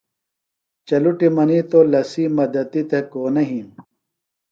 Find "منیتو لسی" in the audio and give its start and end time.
1.35-2.23